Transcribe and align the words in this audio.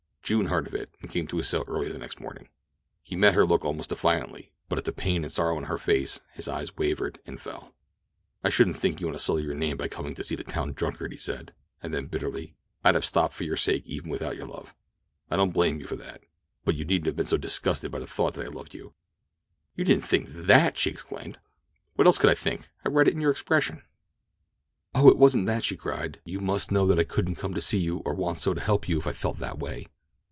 June 0.23 0.45
heard 0.45 0.65
of 0.65 0.73
it, 0.73 0.89
and 1.01 1.11
came 1.11 1.27
to 1.27 1.35
his 1.35 1.49
cell 1.49 1.65
early 1.67 1.91
the 1.91 1.97
next 1.97 2.21
morning. 2.21 2.47
He 3.03 3.17
met 3.17 3.33
her 3.33 3.45
look 3.45 3.65
almost 3.65 3.89
defiantly, 3.89 4.53
but 4.69 4.77
at 4.77 4.85
the 4.85 4.93
pain 4.93 5.23
and 5.23 5.31
sorrow 5.31 5.57
in 5.57 5.65
her 5.65 5.77
face 5.77 6.21
his 6.31 6.47
eyes 6.47 6.77
wavered 6.77 7.19
and 7.25 7.37
fell. 7.41 7.73
"I 8.41 8.47
shouldn't 8.47 8.77
think 8.77 9.01
you 9.01 9.07
want 9.07 9.19
to 9.19 9.25
sully 9.25 9.43
your 9.43 9.53
name 9.55 9.75
by 9.75 9.89
coming 9.89 10.13
to 10.13 10.23
see 10.23 10.35
the 10.35 10.45
town 10.45 10.71
drunkard," 10.71 11.11
he 11.11 11.17
said; 11.17 11.53
and 11.83 11.93
then, 11.93 12.05
bitterly, 12.05 12.55
"I'd 12.81 12.95
have 12.95 13.03
stopped 13.03 13.33
for 13.33 13.43
your 13.43 13.57
sake 13.57 13.85
even 13.85 14.09
without 14.09 14.37
your 14.37 14.45
love. 14.47 14.73
I 15.29 15.35
don't 15.35 15.51
blame 15.51 15.81
you 15.81 15.87
for 15.87 15.97
that; 15.97 16.23
but 16.63 16.75
you 16.75 16.85
needn't 16.85 17.07
have 17.07 17.17
been 17.17 17.25
so 17.25 17.35
disgusted 17.35 17.91
with 17.91 18.01
the 18.01 18.07
thought 18.07 18.35
that 18.35 18.45
I 18.45 18.49
loved 18.49 18.73
you." 18.73 18.93
"You 19.75 19.83
didn't 19.83 20.05
think 20.05 20.29
that?" 20.29 20.77
she 20.77 20.89
exclaimed. 20.91 21.39
"What 21.95 22.07
else 22.07 22.17
could 22.17 22.29
I 22.29 22.35
think? 22.35 22.69
I 22.85 22.89
read 22.89 23.09
it 23.09 23.13
in 23.15 23.19
your 23.21 23.31
expression." 23.31 23.81
"Oh, 24.95 25.09
it 25.09 25.17
wasn't 25.17 25.45
that," 25.47 25.65
she 25.65 25.75
cried. 25.75 26.21
"You 26.23 26.39
must 26.39 26.71
know 26.71 26.87
that 26.87 26.99
I 26.99 27.03
couldn't 27.03 27.35
come 27.35 27.53
to 27.53 27.59
see 27.59 27.79
you, 27.79 27.97
or 28.05 28.13
want 28.13 28.39
so 28.39 28.53
to 28.53 28.61
help 28.61 28.87
you, 28.87 28.97
if 28.97 29.07
I 29.07 29.11
felt 29.11 29.37
that 29.39 29.59
way!" 29.59 29.87